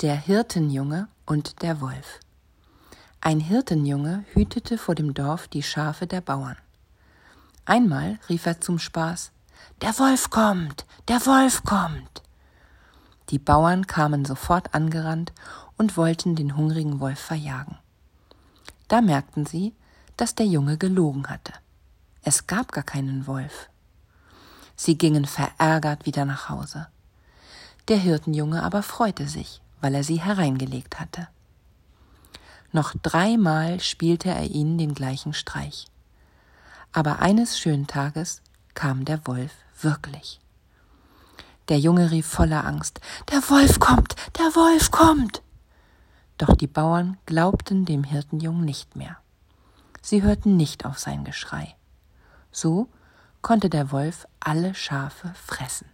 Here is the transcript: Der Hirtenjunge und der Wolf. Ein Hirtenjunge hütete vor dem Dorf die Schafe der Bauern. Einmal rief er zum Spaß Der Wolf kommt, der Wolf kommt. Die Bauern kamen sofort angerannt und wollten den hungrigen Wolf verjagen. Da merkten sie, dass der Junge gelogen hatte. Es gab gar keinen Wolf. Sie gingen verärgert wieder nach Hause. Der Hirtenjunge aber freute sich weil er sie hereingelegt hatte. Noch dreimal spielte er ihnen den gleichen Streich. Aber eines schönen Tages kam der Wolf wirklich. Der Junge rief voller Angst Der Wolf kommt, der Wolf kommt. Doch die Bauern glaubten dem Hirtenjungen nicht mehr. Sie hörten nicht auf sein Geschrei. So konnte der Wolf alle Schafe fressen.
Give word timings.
Der 0.00 0.14
Hirtenjunge 0.14 1.08
und 1.26 1.60
der 1.60 1.80
Wolf. 1.80 2.20
Ein 3.20 3.40
Hirtenjunge 3.40 4.24
hütete 4.32 4.78
vor 4.78 4.94
dem 4.94 5.12
Dorf 5.12 5.48
die 5.48 5.64
Schafe 5.64 6.06
der 6.06 6.20
Bauern. 6.20 6.56
Einmal 7.64 8.20
rief 8.28 8.46
er 8.46 8.60
zum 8.60 8.78
Spaß 8.78 9.32
Der 9.80 9.98
Wolf 9.98 10.30
kommt, 10.30 10.86
der 11.08 11.26
Wolf 11.26 11.64
kommt. 11.64 12.22
Die 13.30 13.40
Bauern 13.40 13.88
kamen 13.88 14.24
sofort 14.24 14.72
angerannt 14.72 15.32
und 15.76 15.96
wollten 15.96 16.36
den 16.36 16.56
hungrigen 16.56 17.00
Wolf 17.00 17.18
verjagen. 17.18 17.76
Da 18.86 19.00
merkten 19.00 19.46
sie, 19.46 19.74
dass 20.16 20.36
der 20.36 20.46
Junge 20.46 20.78
gelogen 20.78 21.26
hatte. 21.28 21.54
Es 22.22 22.46
gab 22.46 22.70
gar 22.70 22.84
keinen 22.84 23.26
Wolf. 23.26 23.68
Sie 24.76 24.96
gingen 24.96 25.24
verärgert 25.24 26.06
wieder 26.06 26.24
nach 26.24 26.50
Hause. 26.50 26.86
Der 27.88 27.98
Hirtenjunge 27.98 28.62
aber 28.62 28.84
freute 28.84 29.26
sich 29.26 29.60
weil 29.80 29.94
er 29.94 30.04
sie 30.04 30.20
hereingelegt 30.20 31.00
hatte. 31.00 31.28
Noch 32.72 32.94
dreimal 33.02 33.80
spielte 33.80 34.28
er 34.28 34.44
ihnen 34.44 34.78
den 34.78 34.94
gleichen 34.94 35.32
Streich. 35.32 35.86
Aber 36.92 37.20
eines 37.20 37.58
schönen 37.58 37.86
Tages 37.86 38.42
kam 38.74 39.04
der 39.04 39.26
Wolf 39.26 39.52
wirklich. 39.80 40.40
Der 41.68 41.78
Junge 41.78 42.10
rief 42.10 42.26
voller 42.26 42.64
Angst 42.64 43.00
Der 43.30 43.38
Wolf 43.50 43.78
kommt, 43.78 44.16
der 44.38 44.54
Wolf 44.54 44.90
kommt. 44.90 45.42
Doch 46.38 46.54
die 46.54 46.66
Bauern 46.66 47.18
glaubten 47.26 47.84
dem 47.84 48.04
Hirtenjungen 48.04 48.64
nicht 48.64 48.96
mehr. 48.96 49.18
Sie 50.00 50.22
hörten 50.22 50.56
nicht 50.56 50.84
auf 50.84 50.98
sein 50.98 51.24
Geschrei. 51.24 51.74
So 52.52 52.88
konnte 53.42 53.68
der 53.68 53.90
Wolf 53.90 54.26
alle 54.40 54.74
Schafe 54.74 55.32
fressen. 55.34 55.86